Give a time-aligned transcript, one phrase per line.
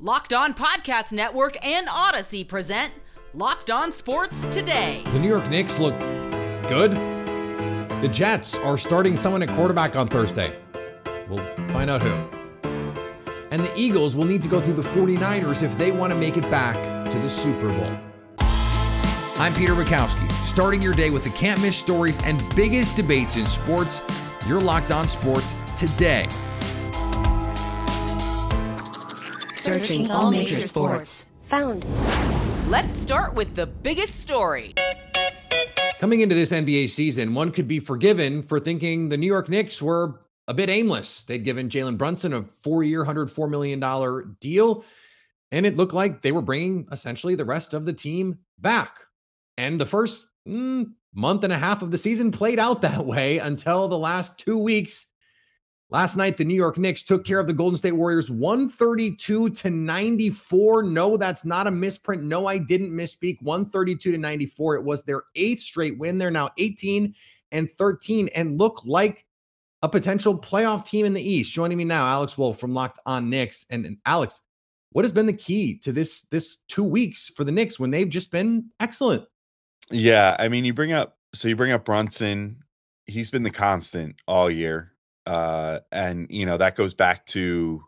[0.00, 2.92] Locked On Podcast Network and Odyssey present
[3.32, 5.02] Locked On Sports Today.
[5.12, 5.96] The New York Knicks look
[6.68, 6.90] good.
[8.02, 10.52] The Jets are starting someone at quarterback on Thursday.
[11.28, 12.12] We'll find out who.
[13.52, 16.36] And the Eagles will need to go through the 49ers if they want to make
[16.36, 17.96] it back to the Super Bowl.
[19.36, 23.46] I'm Peter Bukowski, starting your day with the can't miss stories and biggest debates in
[23.46, 24.02] sports.
[24.48, 26.28] You're locked on sports today.
[29.64, 31.24] Searching all major sports.
[31.46, 31.86] Found.
[32.68, 34.74] Let's start with the biggest story.
[35.98, 39.80] Coming into this NBA season, one could be forgiven for thinking the New York Knicks
[39.80, 41.24] were a bit aimless.
[41.24, 44.84] They'd given Jalen Brunson a four year, $104 million deal,
[45.50, 48.98] and it looked like they were bringing essentially the rest of the team back.
[49.56, 53.38] And the first mm, month and a half of the season played out that way
[53.38, 55.06] until the last two weeks.
[55.90, 59.70] Last night, the New York Knicks took care of the Golden State Warriors 132 to
[59.70, 60.82] 94.
[60.82, 62.22] No, that's not a misprint.
[62.22, 63.40] No, I didn't misspeak.
[63.42, 64.76] 132 to 94.
[64.76, 66.18] It was their eighth straight win.
[66.18, 67.14] They're now 18
[67.52, 69.26] and 13 and look like
[69.82, 71.52] a potential playoff team in the East.
[71.52, 73.66] Joining me now, Alex Wolf from Locked On Knicks.
[73.70, 74.40] And, and Alex,
[74.92, 78.08] what has been the key to this this two weeks for the Knicks when they've
[78.08, 79.24] just been excellent?
[79.90, 82.62] Yeah, I mean, you bring up so you bring up Brunson.
[83.06, 84.93] He's been the constant all year,
[85.26, 87.82] uh, and you know that goes back to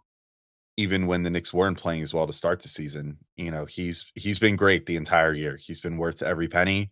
[0.77, 3.19] even when the Knicks weren't playing as well to start the season.
[3.37, 5.57] You know, he's he's been great the entire year.
[5.57, 6.91] He's been worth every penny.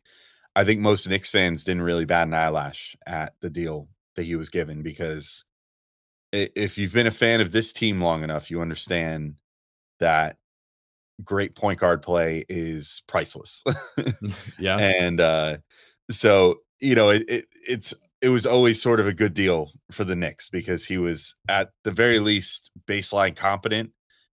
[0.56, 4.36] I think most Knicks fans didn't really bat an eyelash at the deal that he
[4.36, 5.44] was given because
[6.32, 9.36] if you've been a fan of this team long enough, you understand
[10.00, 10.36] that
[11.22, 13.62] great point guard play is priceless.
[14.58, 14.76] yeah.
[14.98, 15.58] And uh
[16.10, 20.02] so, you know, it, it it's it was always sort of a good deal for
[20.02, 23.90] the Knicks because he was at the very least baseline competent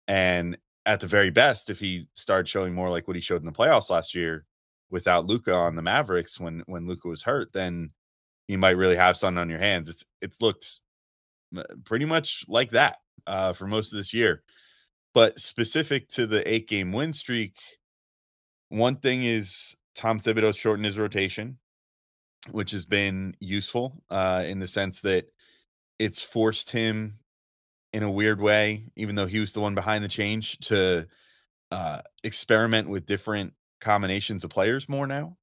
[0.09, 3.47] and at the very best if he started showing more like what he showed in
[3.47, 4.45] the playoffs last year
[4.91, 7.91] without Luka on the Mavericks when when Luka was hurt, then
[8.49, 9.89] you might really have something on your hands.
[9.89, 10.81] It's it's looked
[11.85, 14.43] pretty much like that uh, for most of this year.
[15.15, 17.57] But specific to the eight game win streak,
[18.69, 21.59] one thing is Tom Thibodeau shortened his rotation,
[22.51, 25.27] which has been useful uh, in the sense that
[25.99, 27.19] it's forced him
[27.93, 31.07] in a weird way, even though he was the one behind the change, to
[31.71, 35.37] uh, experiment with different combinations of players more now.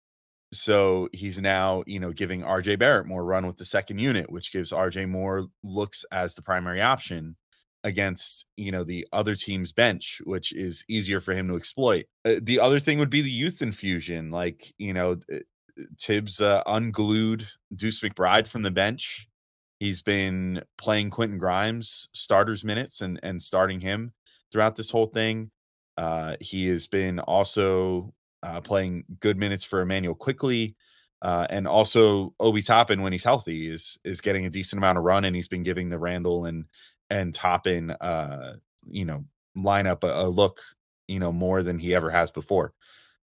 [0.52, 4.52] So he's now, you know, giving RJ Barrett more run with the second unit, which
[4.52, 7.36] gives RJ more looks as the primary option
[7.84, 12.36] against you know the other team's bench which is easier for him to exploit uh,
[12.42, 15.18] the other thing would be the youth infusion like you know
[16.00, 19.28] thibs uh, unglued deuce mcbride from the bench.
[19.80, 24.14] He's been playing quentin grimes starters minutes and and starting him
[24.52, 25.52] throughout this whole thing.
[25.98, 28.14] Uh he has been also
[28.44, 30.76] uh playing good minutes for immanuel quickley,
[31.22, 35.04] uh, and also Obi Toppin, when he's healthy, is is getting a decent amount of
[35.04, 36.66] run, and he's been giving the Randall and
[37.10, 38.56] and Toppin uh
[38.90, 39.26] you know
[39.58, 40.62] lineup a, a look
[41.08, 42.74] you know more than he ever has before.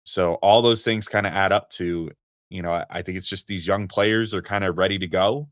[0.04, 2.10] So all those things kind of add up to
[2.50, 5.06] you know I, I think it's just these young players are kind of ready to
[5.06, 5.48] go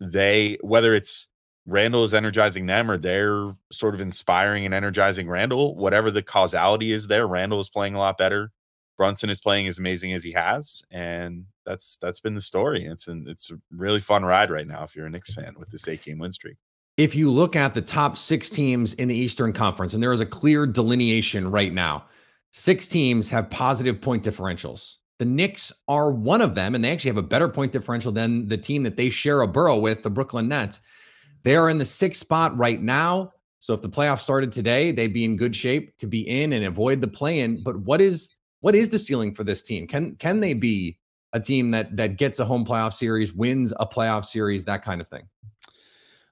[0.00, 1.26] they whether it's
[1.68, 6.92] Randall is energizing them or they're sort of inspiring and energizing Randall, whatever the causality
[6.92, 8.52] is there, Randall is playing a lot better.
[8.96, 12.84] Brunson is playing as amazing as he has, and that's that's been the story.
[12.84, 15.70] It's an it's a really fun ride right now if you're a Knicks fan with
[15.70, 16.56] this eight game win streak
[16.96, 20.20] if you look at the top six teams in the Eastern Conference, and there is
[20.20, 22.06] a clear delineation right now,
[22.52, 24.96] six teams have positive point differentials.
[25.18, 28.48] The Knicks are one of them, and they actually have a better point differential than
[28.48, 30.82] the team that they share a borough with, the Brooklyn Nets.
[31.42, 33.32] They are in the sixth spot right now.
[33.60, 36.64] So if the playoffs started today, they'd be in good shape to be in and
[36.64, 37.62] avoid the play-in.
[37.62, 39.86] But what is what is the ceiling for this team?
[39.86, 40.98] Can can they be
[41.32, 45.00] a team that that gets a home playoff series, wins a playoff series, that kind
[45.00, 45.28] of thing?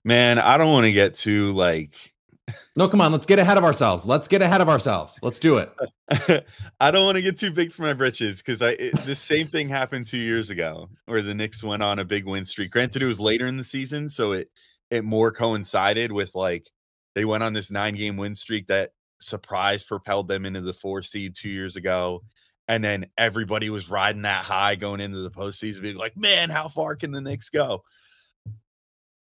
[0.04, 2.13] Man, I don't want to get too like
[2.76, 4.06] no, come on, let's get ahead of ourselves.
[4.06, 5.18] Let's get ahead of ourselves.
[5.22, 5.72] Let's do it.
[6.80, 9.46] I don't want to get too big for my britches because I it, the same
[9.46, 12.70] thing happened two years ago where the Knicks went on a big win streak.
[12.70, 14.50] Granted, it was later in the season, so it
[14.90, 16.68] it more coincided with like
[17.14, 18.90] they went on this nine game win streak that
[19.20, 22.20] surprise propelled them into the four seed two years ago.
[22.66, 26.68] And then everybody was riding that high going into the postseason, being like, man, how
[26.68, 27.82] far can the Knicks go?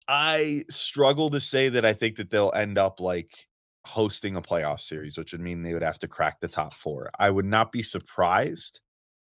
[0.08, 3.49] I struggle to say that I think that they'll end up like
[3.87, 7.11] hosting a playoff series, which would mean they would have to crack the top four.
[7.19, 8.81] I would not be surprised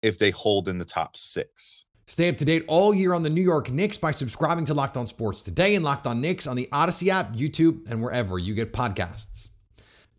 [0.03, 1.85] if they hold in the top six.
[2.07, 4.97] Stay up to date all year on the New York Knicks by subscribing to Locked
[4.97, 8.55] On Sports today and Locked On Knicks on the Odyssey app, YouTube, and wherever you
[8.55, 9.51] get podcasts.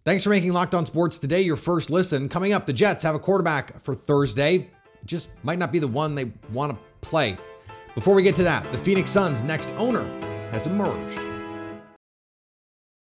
[0.06, 2.30] Thanks for making Locked On Sports today your first listen.
[2.30, 4.56] Coming up, the Jets have a quarterback for Thursday.
[4.56, 7.38] It just might not be the one they want to play.
[7.96, 10.08] Before we get to that, the Phoenix Suns' next owner
[10.52, 11.26] has emerged.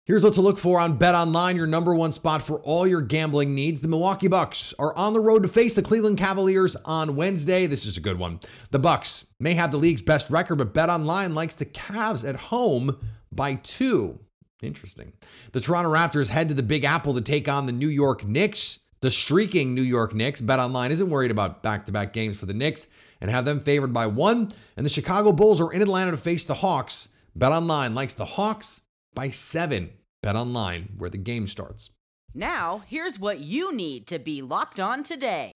[0.05, 3.03] Here's what to look for on Bet Online, your number one spot for all your
[3.03, 3.83] gambling needs.
[3.83, 7.67] The Milwaukee Bucks are on the road to face the Cleveland Cavaliers on Wednesday.
[7.67, 8.41] This is a good one.
[8.71, 12.37] The Bucks may have the league's best record, but Bet Online likes the Cavs at
[12.37, 12.97] home
[13.31, 14.19] by two.
[14.63, 15.13] Interesting.
[15.53, 18.79] The Toronto Raptors head to the Big Apple to take on the New York Knicks.
[19.03, 20.41] The streaking New York Knicks.
[20.41, 22.89] Bet Online isn't worried about back-to-back games for the Knicks
[23.21, 24.53] and have them favored by one.
[24.75, 27.11] And the Chicago Bulls are in Atlanta to face the Hawks.
[27.39, 28.81] Bet Online likes the Hawks
[29.15, 29.91] by seven.
[30.25, 31.89] Bet online, where the game starts.
[32.35, 35.53] Now, here's what you need to be locked on today.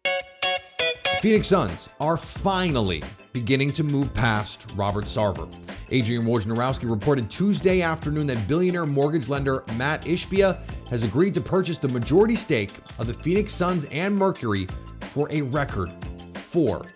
[1.21, 3.03] Phoenix Suns are finally
[3.33, 5.53] beginning to move past Robert Sarver.
[5.91, 11.79] Adrian Wojnarowski reported Tuesday afternoon that billionaire mortgage lender Mat Ishbia has agreed to purchase
[11.79, 12.71] the majority stake
[13.01, 14.69] of the Phoenix Suns and Mercury
[15.01, 15.91] for a record
[16.35, 16.87] 4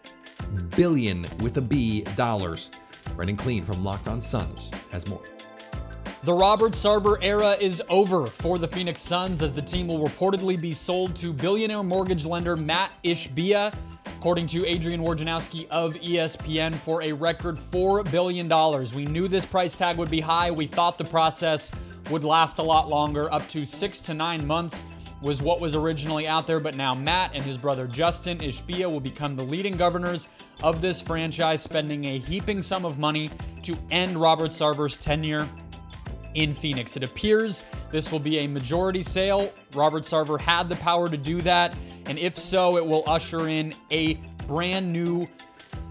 [0.77, 2.71] billion with a B dollars.
[3.17, 5.23] Brendan Clean from Locked On Suns has more.
[6.23, 10.61] The Robert Sarver era is over for the Phoenix Suns as the team will reportedly
[10.61, 13.73] be sold to billionaire mortgage lender Mat Ishbia,
[14.17, 18.49] according to Adrian Wojnarowski of ESPN, for a record $4 billion.
[18.95, 20.51] We knew this price tag would be high.
[20.51, 21.71] We thought the process
[22.11, 24.85] would last a lot longer, up to six to nine months
[25.21, 29.01] was what was originally out there, but now Mat and his brother Justin Ishbia will
[29.01, 30.29] become the leading governors
[30.63, 33.31] of this franchise, spending a heaping sum of money
[33.63, 35.47] to end Robert Sarver's tenure
[36.35, 36.97] in Phoenix.
[36.97, 39.53] It appears this will be a majority sale.
[39.75, 41.75] Robert Sarver had the power to do that,
[42.07, 44.15] and if so, it will usher in a
[44.47, 45.27] brand new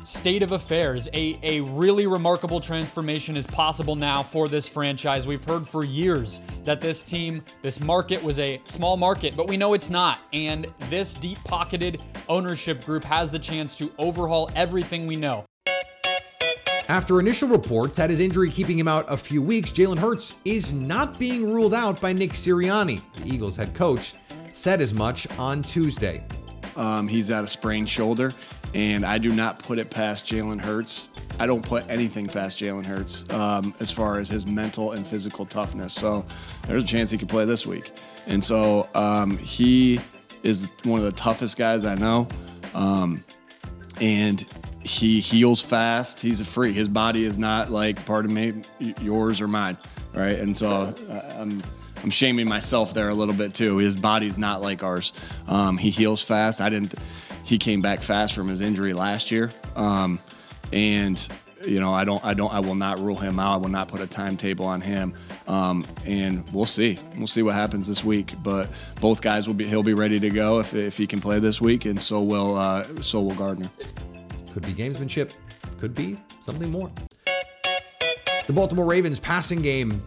[0.06, 1.10] state of affairs.
[1.14, 5.28] A, a really remarkable transformation is possible now for this franchise.
[5.28, 9.58] We've heard for years that this team, this market was a small market, but we
[9.58, 10.20] know it's not.
[10.32, 15.46] And this deep pocketed ownership group has the chance to overhaul everything we know.
[16.88, 20.72] After initial reports had his injury keeping him out a few weeks, Jalen Hurts is
[20.72, 23.02] not being ruled out by Nick Sirianni.
[23.24, 24.14] The Eagles head coach
[24.54, 26.24] said as much on Tuesday.
[26.76, 28.34] Um, he's at a sprained shoulder,
[28.76, 31.10] and I do not put it past Jalen Hurts.
[31.40, 35.46] I don't put anything past Jalen Hurts um, as far as his mental and physical
[35.46, 35.94] toughness.
[35.94, 36.26] So
[36.68, 37.94] there's a chance he could play this week.
[38.28, 40.02] And so um, he
[40.44, 42.28] is one of the toughest guys I know.
[42.74, 43.24] Um,
[44.02, 44.46] and
[44.84, 46.20] he heals fast.
[46.20, 46.76] He's a freak.
[46.76, 48.62] His body is not like, pardon me,
[49.00, 49.78] yours or mine,
[50.14, 50.38] right?
[50.38, 51.64] And so uh, I'm
[52.04, 53.78] I'm shaming myself there a little bit too.
[53.78, 55.14] His body's not like ours.
[55.48, 56.62] Um, he heals fast.
[56.62, 56.94] I didn't.
[57.46, 60.20] He came back fast from his injury last year, um,
[60.74, 61.30] and
[61.64, 63.54] you know I don't I don't I will not rule him out.
[63.54, 65.14] I will not put a timetable on him.
[65.48, 66.98] Um, and we'll see.
[67.18, 68.34] We'll see what happens this week.
[68.42, 68.70] But
[69.00, 69.66] both guys will be.
[69.66, 72.58] He'll be ready to go if, if he can play this week, and so will
[72.58, 73.70] uh, so will Gardner.
[74.52, 75.36] Could be gamesmanship,
[75.80, 76.92] could be something more.
[78.48, 80.04] The Baltimore Ravens passing game,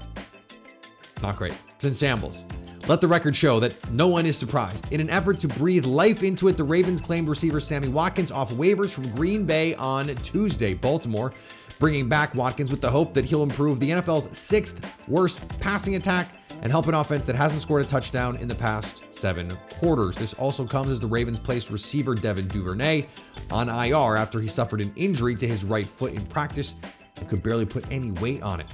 [1.23, 1.55] not great.
[1.76, 2.46] It's in shambles.
[2.88, 4.90] Let the record show that no one is surprised.
[4.94, 8.50] In an effort to breathe life into it, the Ravens claimed receiver Sammy Watkins off
[8.52, 10.73] waivers from Green Bay on Tuesday.
[10.73, 11.35] Baltimore
[11.79, 16.35] bringing back Watkins with the hope that he'll improve the NFL's sixth worst passing attack
[16.62, 20.17] and help an offense that hasn't scored a touchdown in the past seven quarters.
[20.17, 23.04] This also comes as the Ravens placed receiver Devin Duvernay
[23.50, 26.75] on IR after he suffered an injury to his right foot in practice
[27.18, 28.66] and could barely put any weight on it.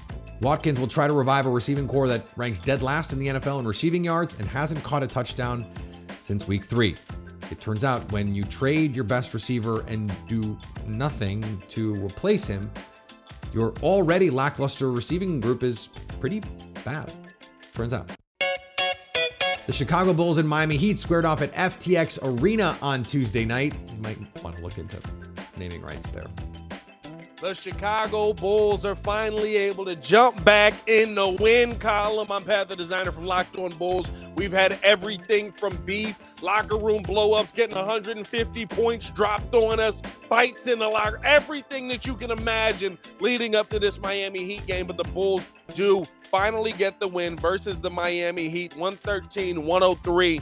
[0.44, 3.60] Watkins will try to revive a receiving core that ranks dead last in the NFL
[3.60, 5.64] in receiving yards and hasn't caught a touchdown
[6.20, 6.96] since week three.
[7.50, 12.70] It turns out when you trade your best receiver and do nothing to replace him,
[13.54, 15.88] your already lackluster receiving group is
[16.20, 16.42] pretty
[16.84, 17.10] bad.
[17.74, 18.10] Turns out.
[18.38, 23.72] The Chicago Bulls and Miami Heat squared off at FTX Arena on Tuesday night.
[23.90, 24.98] You might want to look into
[25.56, 26.26] naming rights there.
[27.44, 32.32] The Chicago Bulls are finally able to jump back in the win column.
[32.32, 34.10] I'm Pat, the designer from Locked On Bulls.
[34.34, 40.68] We've had everything from beef, locker room blowups, getting 150 points dropped on us, fights
[40.68, 44.86] in the locker, everything that you can imagine leading up to this Miami Heat game.
[44.86, 50.40] But the Bulls do finally get the win versus the Miami Heat 113 103.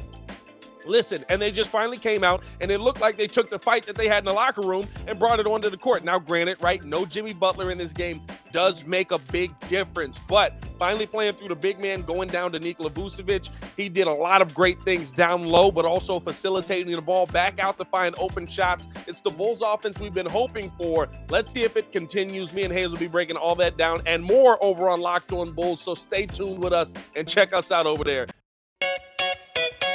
[0.87, 3.87] Listen, and they just finally came out and it looked like they took the fight
[3.87, 6.05] that they had in the locker room and brought it onto the court.
[6.05, 8.21] Now, granted, right, no Jimmy Butler in this game
[8.53, 12.59] does make a big difference, but finally playing through the big man, going down to
[12.59, 17.01] Nikola Vucevic, he did a lot of great things down low, but also facilitating the
[17.01, 18.87] ball back out to find open shots.
[19.07, 21.09] It's the Bulls offense we've been hoping for.
[21.31, 22.53] Let's see if it continues.
[22.53, 25.51] Me and Hayes will be breaking all that down and more over on Locked On
[25.51, 28.27] Bulls, so stay tuned with us and check us out over there.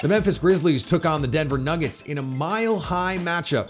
[0.08, 3.70] The Memphis Grizzlies took on the Denver Nuggets in a mile high matchup.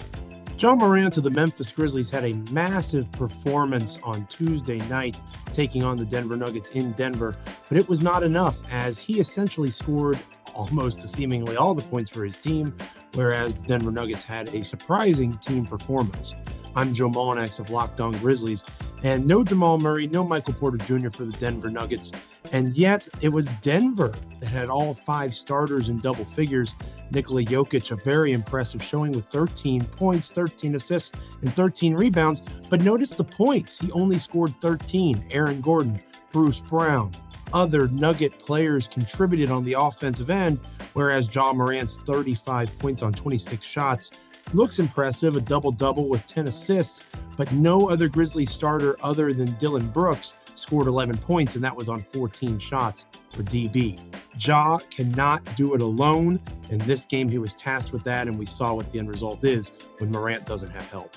[0.60, 5.20] Ja Morant of the Memphis Grizzlies had a massive performance on Tuesday night,
[5.52, 7.36] taking on the Denver Nuggets in Denver,
[7.68, 10.20] but it was not enough as he essentially scored
[10.54, 12.78] almost seemingly all the points for his team,
[13.16, 16.36] whereas the Denver Nuggets had a surprising team performance.
[16.76, 18.64] I'm Joe Mullinax of Locked On Grizzlies,
[19.02, 21.10] and no Jamal Murray, no Michael Porter Jr.
[21.10, 22.12] for the Denver Nuggets.
[22.52, 26.76] And yet it was Denver that had all five starters in double figures.
[27.12, 31.12] Nikola Jokic, a very impressive showing with 13 points, 13 assists,
[31.42, 32.42] and 13 rebounds.
[32.70, 33.80] But notice the points.
[33.80, 35.28] He only scored 13.
[35.32, 36.02] Aaron Gordon,
[36.32, 37.12] Bruce Brown,
[37.54, 40.60] other Nugget players contributed on the offensive end,
[40.94, 44.12] whereas Ja Morant's 35 points on 26 shots
[44.54, 47.04] looks impressive, a double double with 10 assists,
[47.36, 51.90] but no other Grizzly starter other than Dillon Brooks scored 11 points, and that was
[51.90, 54.00] on 14 shots for DB.
[54.40, 56.40] Ja cannot do it alone.
[56.70, 59.44] In this game, he was tasked with that, and we saw what the end result
[59.44, 61.16] is when Morant doesn't have help.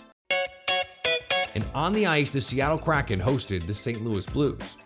[1.55, 4.05] And on the ice, the Seattle Kraken hosted the St.
[4.05, 4.77] Louis Blues.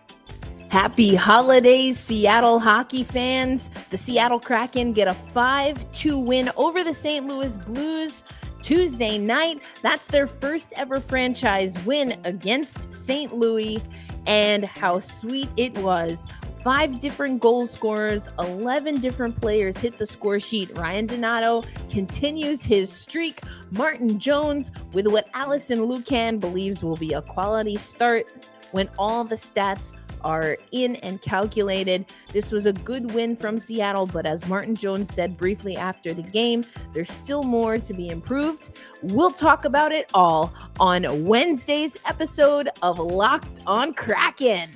[0.69, 3.69] Happy holidays, Seattle hockey fans.
[3.89, 7.25] The Seattle Kraken get a 5 2 win over the St.
[7.25, 8.23] Louis Blues
[8.61, 9.61] Tuesday night.
[9.83, 13.33] That's their first ever franchise win against St.
[13.33, 13.81] Louis.
[14.25, 16.27] And how sweet it was.
[16.63, 20.75] Five different goal scorers, 11 different players hit the score sheet.
[20.75, 23.41] Ryan Donato continues his streak.
[23.69, 28.25] Martin Jones, with what Alison Lukan believes will be a quality start
[28.71, 29.93] when all the stats
[30.25, 32.05] are in and calculated.
[32.33, 36.23] This was a good win from Seattle, but as Martin Jones said briefly after the
[36.23, 38.79] game, there's still more to be improved.
[39.03, 44.71] We'll talk about it all on Wednesday's episode of Locked on Kraken.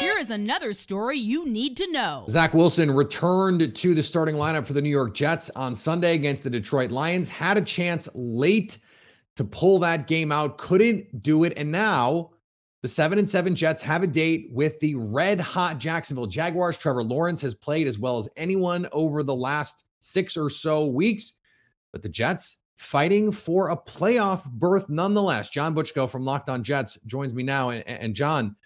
[0.00, 2.26] Here is another story you need to know.
[2.28, 6.42] Zach Wilson returned to the starting lineup for the New York Jets on Sunday against
[6.42, 7.28] the Detroit Lions.
[7.28, 8.78] Had a chance late
[9.36, 11.52] to pull that game out, couldn't do it.
[11.56, 12.31] And now
[12.82, 16.76] the seven and seven Jets have a date with the red hot Jacksonville Jaguars.
[16.76, 21.34] Trevor Lawrence has played as well as anyone over the last six or so weeks,
[21.92, 25.48] but the Jets fighting for a playoff berth nonetheless.
[25.48, 27.70] John Butchko from Locked On Jets joins me now.
[27.70, 28.56] And, and John,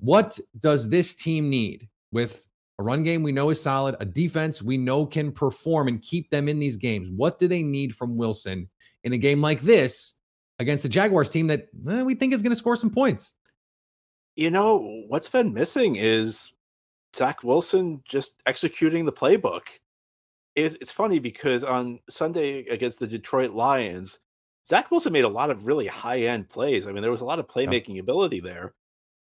[0.00, 2.46] what does this team need with
[2.78, 6.30] a run game we know is solid, a defense we know can perform and keep
[6.30, 7.10] them in these games?
[7.10, 8.70] What do they need from Wilson
[9.04, 10.14] in a game like this
[10.58, 13.34] against a Jaguars team that eh, we think is going to score some points?
[14.38, 16.52] You know, what's been missing is
[17.14, 19.62] Zach Wilson just executing the playbook.
[20.54, 24.20] It's, it's funny because on Sunday against the Detroit Lions,
[24.64, 26.86] Zach Wilson made a lot of really high end plays.
[26.86, 28.00] I mean, there was a lot of playmaking yeah.
[28.00, 28.74] ability there.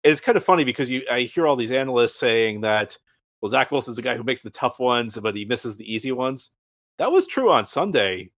[0.03, 2.99] It's kind of funny because you I hear all these analysts saying that
[3.41, 6.11] well, Zach Wilson's the guy who makes the tough ones, but he misses the easy
[6.11, 6.51] ones.
[6.99, 8.31] That was true on Sunday.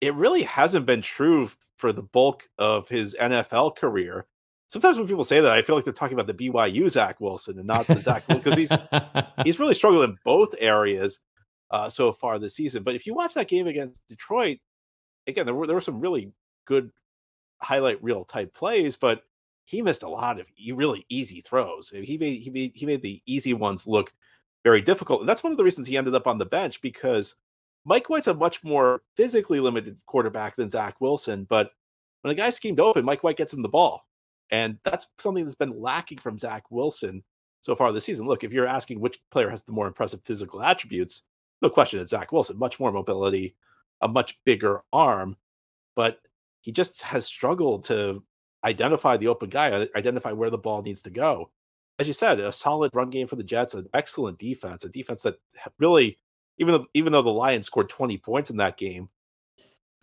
[0.00, 4.26] It really hasn't been true for the bulk of his NFL career
[4.72, 7.58] sometimes when people say that, I feel like they're talking about the BYU Zach Wilson
[7.58, 8.72] and not the Zach because he's
[9.44, 11.20] he's really struggled in both areas
[11.70, 12.82] uh, so far this season.
[12.82, 14.58] But if you watch that game against Detroit,
[15.26, 16.32] again, there were there were some really
[16.64, 16.90] good
[17.60, 19.22] highlight reel type plays, but
[19.64, 21.90] he missed a lot of really easy throws.
[21.90, 24.10] He made he made he made the easy ones look
[24.64, 27.34] very difficult, and that's one of the reasons he ended up on the bench because
[27.84, 31.72] Mike White's a much more physically limited quarterback than Zach Wilson, but
[32.22, 34.06] when a guy schemed open, Mike White gets him the ball.
[34.52, 37.24] And that's something that's been lacking from Zach Wilson
[37.62, 38.26] so far this season.
[38.26, 41.22] Look, if you're asking which player has the more impressive physical attributes,
[41.62, 42.58] no question it's Zach Wilson.
[42.58, 43.56] Much more mobility,
[44.02, 45.36] a much bigger arm,
[45.96, 46.20] but
[46.60, 48.22] he just has struggled to
[48.62, 51.50] identify the open guy, identify where the ball needs to go.
[51.98, 55.22] As you said, a solid run game for the Jets, an excellent defense, a defense
[55.22, 55.36] that
[55.78, 56.18] really,
[56.58, 59.08] even though even though the Lions scored 20 points in that game,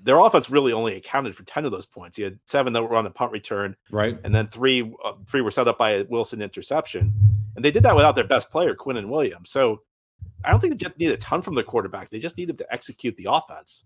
[0.01, 2.17] their offense really only accounted for 10 of those points.
[2.17, 4.17] You had seven that were on the punt return, right?
[4.23, 7.13] And then three uh, three were set up by a Wilson interception.
[7.55, 9.49] And they did that without their best player, Quinnen Williams.
[9.49, 9.81] So
[10.43, 12.09] I don't think the Jets need a ton from the quarterback.
[12.09, 13.83] They just need them to execute the offense.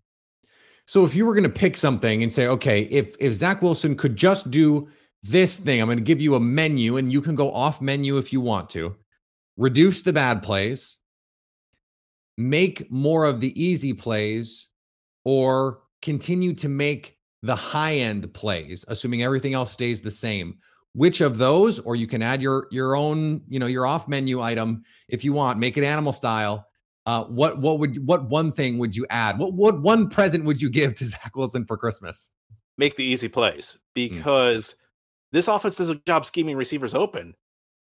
[0.85, 3.95] So if you were going to pick something and say, okay, if if Zach Wilson
[3.95, 4.89] could just do
[5.23, 8.17] this thing, I'm going to give you a menu and you can go off menu
[8.17, 8.95] if you want to.
[9.55, 10.97] Reduce the bad plays,
[12.37, 14.69] make more of the easy plays,
[15.23, 20.57] or continue to make the high end plays, assuming everything else stays the same.
[20.93, 24.41] Which of those, or you can add your your own, you know, your off menu
[24.41, 26.67] item if you want, make it animal style.
[27.07, 29.39] Uh, what what would what one thing would you add?
[29.39, 32.29] What what one present would you give to Zach Wilson for Christmas?
[32.77, 33.79] Make the easy plays hmm.
[33.95, 34.75] because mm.
[35.31, 37.33] this offense does a job scheming receivers open,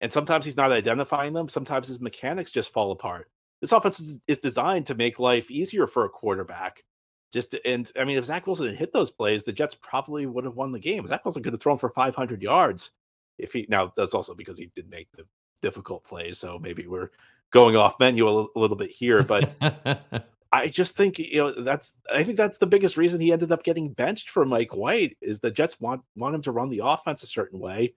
[0.02, 1.48] and sometimes he's not identifying them.
[1.48, 3.30] Sometimes his mechanics just fall apart.
[3.62, 6.84] this offense is, is designed to make life easier for a quarterback.
[7.32, 10.24] Just to, and I mean, if Zach Wilson had hit those plays, the Jets probably
[10.26, 11.06] would have won the game.
[11.06, 12.92] Zach Wilson could have thrown for 500 yards
[13.38, 15.24] if he now that's also because he did make the
[15.62, 16.38] difficult plays.
[16.38, 17.10] So maybe we're
[17.50, 19.50] going off menu a, l- a little bit here, but
[20.52, 23.62] I just think you know that's I think that's the biggest reason he ended up
[23.62, 27.22] getting benched for Mike White is the Jets want want him to run the offense
[27.22, 27.94] a certain way.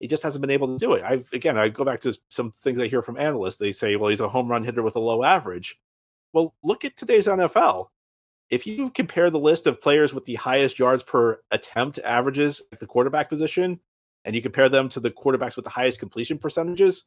[0.00, 1.02] He just hasn't been able to do it.
[1.02, 3.56] I've again I go back to some things I hear from analysts.
[3.56, 5.78] They say, well, he's a home run hitter with a low average.
[6.32, 7.88] Well, look at today's NFL.
[8.50, 12.80] If you compare the list of players with the highest yards per attempt averages at
[12.80, 13.80] the quarterback position,
[14.24, 17.04] and you compare them to the quarterbacks with the highest completion percentages,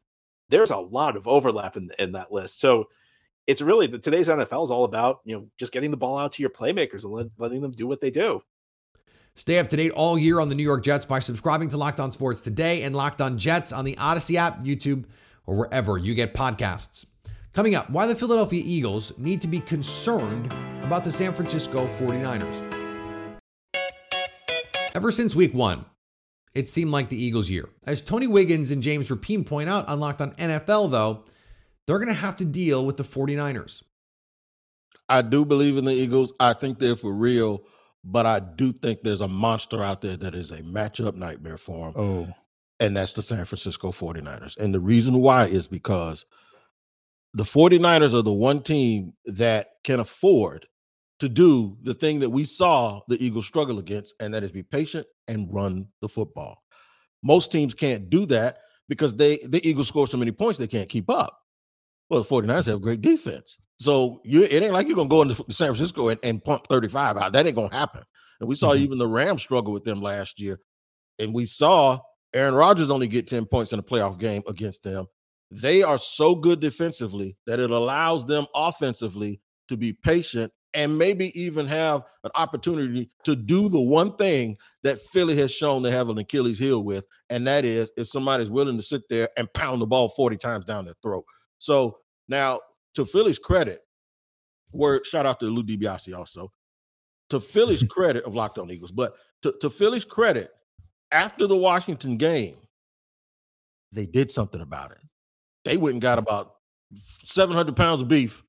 [0.49, 2.59] there's a lot of overlap in, in that list.
[2.59, 2.87] So
[3.47, 6.33] it's really the, today's NFL is all about you know just getting the ball out
[6.33, 8.41] to your playmakers and let, letting them do what they do.
[9.35, 11.99] Stay up to date all year on the New York Jets by subscribing to Locked
[11.99, 15.05] On Sports today and Locked On Jets on the Odyssey app, YouTube,
[15.45, 17.05] or wherever you get podcasts.
[17.57, 22.61] Coming up, why the Philadelphia Eagles need to be concerned about the San Francisco 49ers.
[24.93, 25.85] Ever since week one,
[26.53, 27.67] it seemed like the Eagles' year.
[27.87, 31.23] As Tony Wiggins and James Rapien point out on Locked On NFL, though,
[31.87, 33.81] they're going to have to deal with the 49ers.
[35.09, 36.33] I do believe in the Eagles.
[36.39, 37.63] I think they're for real,
[38.03, 41.91] but I do think there's a monster out there that is a matchup nightmare for
[41.91, 41.99] them.
[41.99, 42.33] Oh.
[42.79, 44.55] And that's the San Francisco 49ers.
[44.57, 46.23] And the reason why is because
[47.37, 50.65] the 49ers are the one team that can afford
[51.19, 54.63] to do the thing that we saw the Eagles struggle against, and that is be
[54.63, 56.63] patient and run the football.
[57.23, 60.89] Most teams can't do that because they the Eagles score so many points they can't
[60.89, 61.37] keep up.
[62.09, 63.57] Well, the 49ers have great defense.
[63.79, 67.17] So you it ain't like you're gonna go into San Francisco and, and pump 35
[67.17, 67.33] out.
[67.33, 68.03] That ain't gonna happen.
[68.39, 68.79] And we saw Mhm.
[68.79, 70.59] even the Rams struggle with them last year.
[71.19, 71.99] And we saw
[72.33, 75.07] Aaron Rodgers only get 10 points in a playoff game against them.
[75.49, 79.39] They are so good defensively that it allows them offensively
[79.69, 84.99] to be patient and maybe even have an opportunity to do the one thing that
[85.11, 88.77] Philly has shown they have an Achilles heel with, and that is if somebody's willing
[88.77, 91.25] to sit there and pound the ball 40 times down their throat.
[91.57, 92.59] So now,
[92.95, 93.81] to Philly's credit,
[94.71, 96.51] word shout out to Lou DiBiase also.
[97.29, 100.51] To Philly's credit of Locked On Eagles, but to, to Philly's credit,
[101.11, 102.57] after the Washington game,
[103.93, 104.99] they did something about it.
[105.67, 106.53] They went and got about
[107.23, 108.43] 700 pounds of beef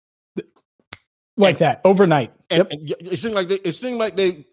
[1.37, 2.33] Like that overnight.
[2.51, 4.47] and, and it seemed like they it seemed like they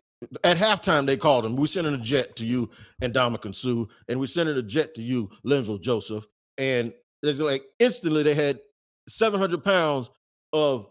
[0.43, 1.56] at halftime they called him.
[1.56, 2.69] We sending a jet to you
[3.01, 6.25] and Ndamukong Suh, and we sending a jet to you, Linval Joseph.
[6.58, 8.60] And it's like instantly they had
[9.10, 10.10] 700 pounds
[10.54, 10.88] of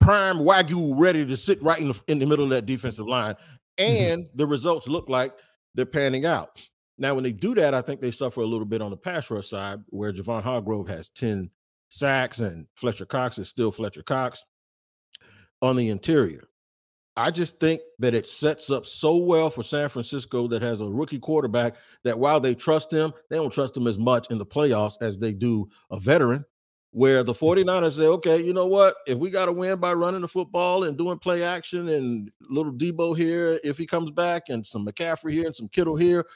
[0.00, 3.34] prime wagyu ready to sit right in the, in the middle of that defensive line.
[3.78, 4.12] Mm-hmm.
[4.12, 5.32] And the results look like
[5.74, 6.60] they're panning out.
[6.98, 9.30] Now, when they do that, I think they suffer a little bit on the pass
[9.30, 11.50] rush side, where Javon Hargrave has 10
[11.88, 14.44] sacks and Fletcher Cox is still Fletcher Cox
[15.60, 16.48] on the interior.
[17.16, 20.86] I just think that it sets up so well for San Francisco that has a
[20.86, 24.46] rookie quarterback that while they trust him, they don't trust him as much in the
[24.46, 26.44] playoffs as they do a veteran.
[26.94, 27.44] Where the hmm.
[27.44, 28.96] 49ers say, okay, you know what?
[29.06, 32.72] If we got to win by running the football and doing play action and little
[32.72, 36.26] Deebo here, if he comes back, and some McCaffrey here and some Kittle here,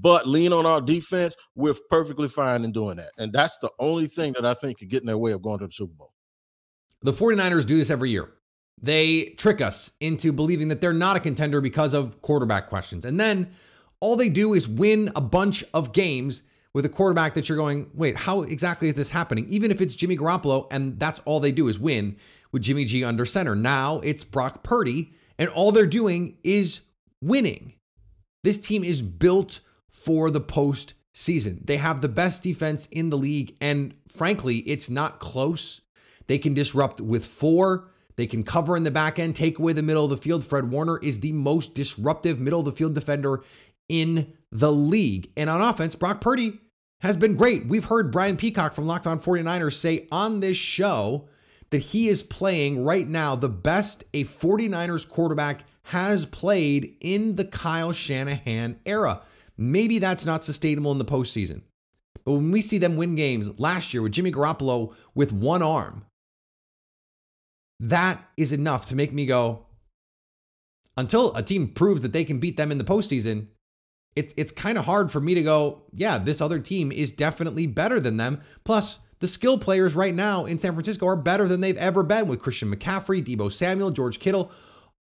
[0.00, 3.10] but lean on our defense, we're perfectly fine in doing that.
[3.18, 5.58] And that's the only thing that I think could get in their way of going
[5.58, 6.12] to the Super Bowl.
[7.02, 8.30] The 49ers do this every year.
[8.80, 13.04] They trick us into believing that they're not a contender because of quarterback questions.
[13.04, 13.52] And then
[14.00, 16.42] all they do is win a bunch of games
[16.74, 19.46] with a quarterback that you're going, wait, how exactly is this happening?
[19.48, 22.16] Even if it's Jimmy Garoppolo and that's all they do is win
[22.50, 23.54] with Jimmy G under center.
[23.54, 26.80] Now it's Brock Purdy and all they're doing is
[27.20, 27.74] winning.
[28.42, 29.60] This team is built
[29.92, 31.66] for the postseason.
[31.66, 33.56] They have the best defense in the league.
[33.60, 35.80] And frankly, it's not close.
[36.26, 37.88] They can disrupt with four.
[38.16, 40.44] They can cover in the back end, take away the middle of the field.
[40.44, 43.42] Fred Warner is the most disruptive middle of the field defender
[43.88, 45.30] in the league.
[45.36, 46.60] And on offense, Brock Purdy
[47.00, 47.66] has been great.
[47.66, 51.28] We've heard Brian Peacock from Locked On 49ers say on this show
[51.70, 57.44] that he is playing right now the best a 49ers quarterback has played in the
[57.44, 59.22] Kyle Shanahan era.
[59.62, 61.62] Maybe that's not sustainable in the postseason.
[62.24, 66.04] But when we see them win games last year with Jimmy Garoppolo with one arm,
[67.80, 69.66] that is enough to make me go,
[70.96, 73.48] until a team proves that they can beat them in the postseason,
[74.14, 77.66] it's it's kind of hard for me to go, yeah, this other team is definitely
[77.66, 78.40] better than them.
[78.64, 82.26] Plus, the skill players right now in San Francisco are better than they've ever been
[82.26, 84.50] with Christian McCaffrey, Deebo Samuel, George Kittle,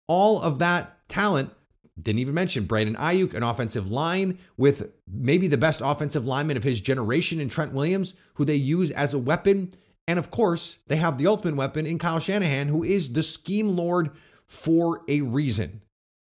[0.07, 1.51] all of that talent.
[1.99, 6.63] Didn't even mention Brandon Aiyuk, an offensive line with maybe the best offensive lineman of
[6.63, 9.73] his generation in Trent Williams, who they use as a weapon
[10.07, 13.75] And of course, they have the ultimate weapon in Kyle Shanahan, who is the scheme
[13.75, 14.11] lord
[14.45, 15.81] for a reason.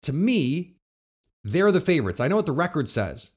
[0.04, 0.78] To me,
[1.44, 2.20] they're the favorites.
[2.20, 3.34] I know what the record says.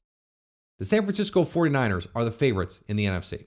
[0.79, 3.45] The San Francisco 49ers are the favorites in the NFC.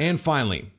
[0.00, 0.72] And finally,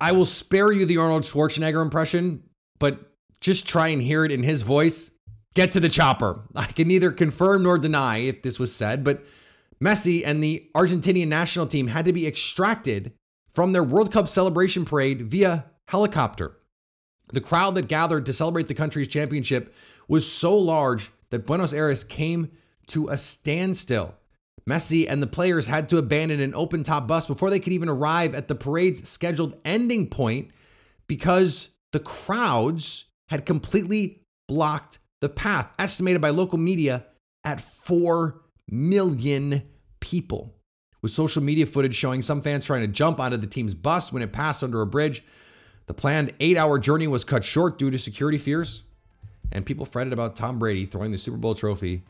[0.00, 2.44] I will spare you the Arnold Schwarzenegger impression,
[2.78, 3.07] but
[3.48, 5.10] just try and hear it in his voice.
[5.54, 6.42] Get to the chopper.
[6.54, 9.24] I can neither confirm nor deny if this was said, but
[9.82, 13.12] Messi and the Argentinian national team had to be extracted
[13.50, 16.58] from their World Cup celebration parade via helicopter.
[17.32, 19.74] The crowd that gathered to celebrate the country's championship
[20.08, 22.50] was so large that Buenos Aires came
[22.88, 24.14] to a standstill.
[24.68, 27.88] Messi and the players had to abandon an open top bus before they could even
[27.88, 30.50] arrive at the parade's scheduled ending point
[31.06, 37.06] because the crowds had completely blocked the path, estimated by local media
[37.44, 39.62] at 4 million
[40.00, 40.54] people.
[41.00, 44.22] With social media footage showing some fans trying to jump onto the team's bus when
[44.22, 45.22] it passed under a bridge,
[45.86, 48.82] the planned eight hour journey was cut short due to security fears,
[49.52, 52.02] and people fretted about Tom Brady throwing the Super Bowl trophy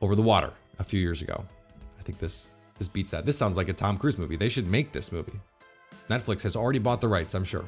[0.00, 1.44] over the water a few years ago.
[1.98, 3.26] I think this this beats that.
[3.26, 4.36] This sounds like a Tom Cruise movie.
[4.36, 5.38] They should make this movie.
[6.08, 7.64] Netflix has already bought the rights, I'm sure.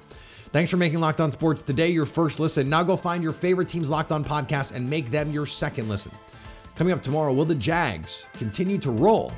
[0.52, 2.68] Thanks for making Locked On Sports today your first listen.
[2.68, 6.12] Now go find your favorite team's Locked On podcast and make them your second listen.
[6.76, 9.32] Coming up tomorrow, will the Jags continue to roll?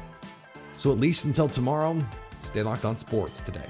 [0.76, 2.04] So at least until tomorrow,
[2.42, 3.66] stay locked on sports today.